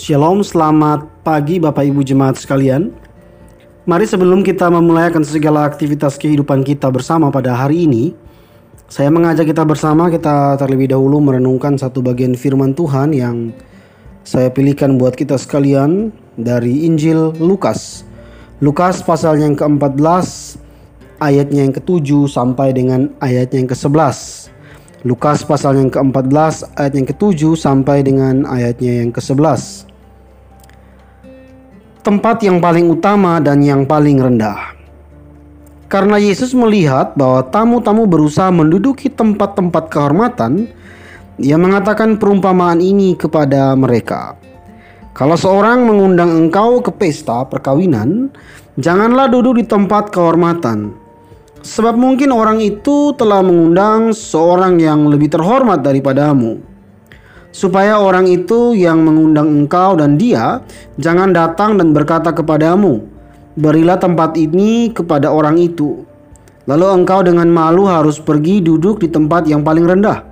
[0.00, 2.88] Shalom, selamat pagi Bapak Ibu Jemaat sekalian.
[3.84, 8.16] Mari sebelum kita memulai akan segala aktivitas kehidupan kita bersama pada hari ini,
[8.88, 13.52] saya mengajak kita bersama kita terlebih dahulu merenungkan satu bagian firman Tuhan yang
[14.24, 16.08] saya pilihkan buat kita sekalian
[16.40, 18.08] dari Injil Lukas.
[18.64, 20.00] Lukas pasal yang ke-14
[21.20, 24.48] ayatnya yang ke-7 sampai dengan ayatnya yang ke-11.
[25.04, 29.89] Lukas pasal yang ke-14 ayat yang ke-7 sampai dengan ayatnya yang ke-11.
[32.00, 34.72] Tempat yang paling utama dan yang paling rendah.
[35.90, 40.70] Karena Yesus melihat bahwa tamu-tamu berusaha menduduki tempat-tempat kehormatan,
[41.36, 44.38] ia mengatakan perumpamaan ini kepada mereka.
[45.12, 48.32] Kalau seorang mengundang engkau ke pesta perkawinan,
[48.78, 50.94] janganlah duduk di tempat kehormatan,
[51.60, 56.56] Sebab mungkin orang itu telah mengundang seorang yang lebih terhormat daripadamu.
[57.50, 60.62] Supaya orang itu yang mengundang engkau dan dia
[61.02, 63.02] jangan datang dan berkata kepadamu,
[63.58, 66.06] Berilah tempat ini kepada orang itu.
[66.70, 70.22] Lalu engkau dengan malu harus pergi duduk di tempat yang paling rendah.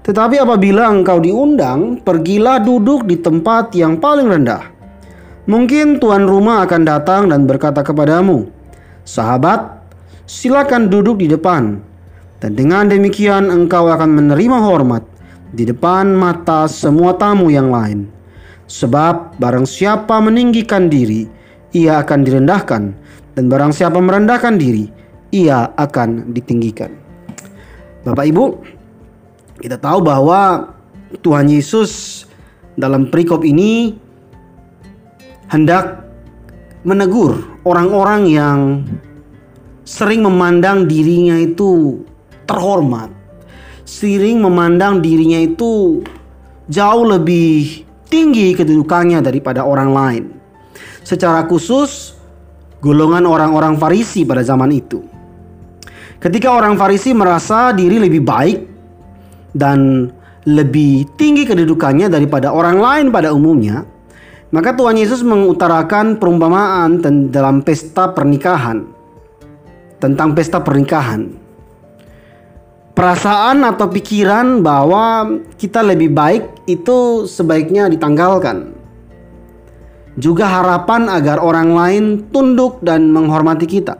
[0.00, 4.64] Tetapi apabila engkau diundang, pergilah duduk di tempat yang paling rendah.
[5.44, 8.48] Mungkin tuan rumah akan datang dan berkata kepadamu,
[9.04, 9.84] "Sahabat,
[10.24, 11.84] silakan duduk di depan.
[12.40, 15.11] Dan dengan demikian engkau akan menerima hormat
[15.52, 18.08] di depan mata semua tamu yang lain.
[18.68, 21.28] Sebab barang siapa meninggikan diri,
[21.76, 22.82] ia akan direndahkan.
[23.36, 24.88] Dan barang siapa merendahkan diri,
[25.32, 26.92] ia akan ditinggikan.
[28.04, 28.44] Bapak Ibu,
[29.60, 30.72] kita tahu bahwa
[31.20, 32.24] Tuhan Yesus
[32.76, 33.96] dalam perikop ini
[35.52, 36.08] hendak
[36.82, 38.58] menegur orang-orang yang
[39.84, 42.00] sering memandang dirinya itu
[42.48, 43.12] terhormat,
[43.92, 46.00] sering memandang dirinya itu
[46.72, 50.24] jauh lebih tinggi kedudukannya daripada orang lain.
[51.04, 52.16] Secara khusus,
[52.80, 55.04] golongan orang-orang Farisi pada zaman itu.
[56.16, 58.58] Ketika orang Farisi merasa diri lebih baik
[59.52, 60.08] dan
[60.48, 63.84] lebih tinggi kedudukannya daripada orang lain pada umumnya,
[64.54, 68.86] maka Tuhan Yesus mengutarakan perumpamaan dalam pesta pernikahan
[70.00, 71.41] tentang pesta pernikahan.
[72.92, 75.24] Perasaan atau pikiran bahwa
[75.56, 78.76] kita lebih baik itu sebaiknya ditanggalkan.
[80.20, 83.96] Juga harapan agar orang lain tunduk dan menghormati kita.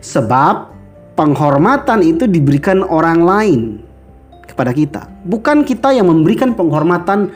[0.00, 0.72] Sebab
[1.12, 3.60] penghormatan itu diberikan orang lain
[4.48, 5.04] kepada kita.
[5.28, 7.28] Bukan kita yang memberikan penghormatan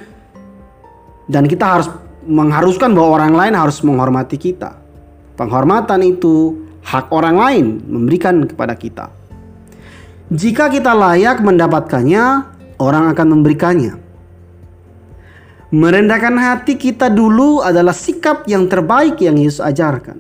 [1.28, 1.88] dan kita harus
[2.24, 4.80] mengharuskan bahwa orang lain harus menghormati kita.
[5.36, 9.12] Penghormatan itu hak orang lain memberikan kepada kita.
[10.32, 12.24] Jika kita layak mendapatkannya,
[12.80, 13.94] orang akan memberikannya.
[15.74, 20.16] Merendahkan hati kita dulu adalah sikap yang terbaik yang Yesus ajarkan.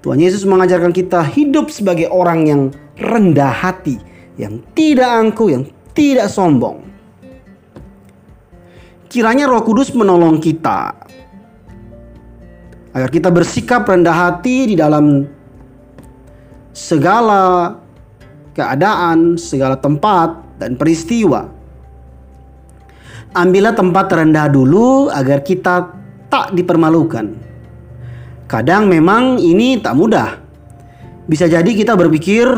[0.00, 2.62] Tuhan Yesus mengajarkan kita hidup sebagai orang yang
[2.98, 4.00] rendah hati,
[4.40, 6.86] yang tidak angkuh, yang tidak sombong.
[9.12, 10.94] Kiranya Roh Kudus menolong kita
[12.92, 15.28] agar kita bersikap rendah hati di dalam
[16.72, 17.74] segala
[18.58, 21.46] keadaan, segala tempat dan peristiwa.
[23.38, 25.94] Ambillah tempat terendah dulu agar kita
[26.26, 27.38] tak dipermalukan.
[28.50, 30.40] Kadang memang ini tak mudah.
[31.28, 32.48] Bisa jadi kita berpikir,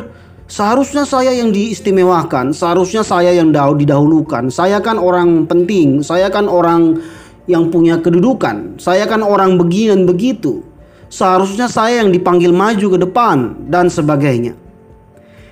[0.47, 4.49] seharusnya saya yang diistimewakan, seharusnya saya yang didahulukan.
[4.49, 7.03] Saya kan orang penting, saya kan orang
[7.51, 10.63] yang punya kedudukan, saya kan orang begini dan begitu.
[11.11, 14.55] Seharusnya saya yang dipanggil maju ke depan dan sebagainya.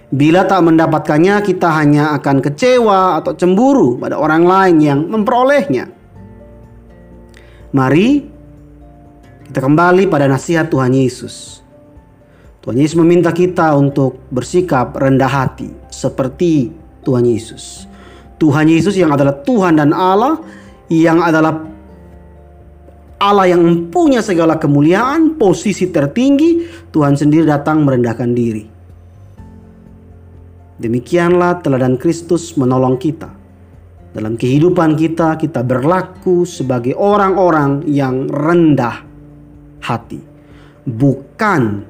[0.09, 5.85] Bila tak mendapatkannya, kita hanya akan kecewa atau cemburu pada orang lain yang memperolehnya.
[7.77, 8.25] Mari
[9.49, 11.61] kita kembali pada nasihat Tuhan Yesus.
[12.65, 16.73] Tuhan Yesus meminta kita untuk bersikap rendah hati seperti
[17.05, 17.85] Tuhan Yesus.
[18.41, 20.41] Tuhan Yesus yang adalah Tuhan dan Allah
[20.89, 21.65] yang adalah
[23.19, 26.65] Allah yang punya segala kemuliaan, posisi tertinggi,
[26.95, 28.78] Tuhan sendiri datang merendahkan diri.
[30.79, 33.35] Demikianlah teladan Kristus menolong kita.
[34.15, 39.03] Dalam kehidupan kita, kita berlaku sebagai orang-orang yang rendah
[39.83, 40.23] hati,
[40.87, 41.83] bukan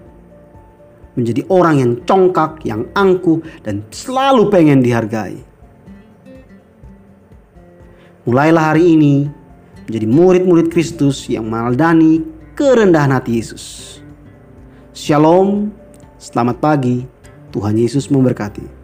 [1.21, 5.37] menjadi orang yang congkak, yang angkuh, dan selalu pengen dihargai.
[8.25, 9.29] Mulailah hari ini
[9.85, 12.25] menjadi murid-murid Kristus yang meneladani
[12.57, 13.65] kerendahan hati Yesus.
[14.97, 15.77] Shalom,
[16.17, 17.05] selamat pagi,
[17.53, 18.78] Tuhan Yesus memberkati.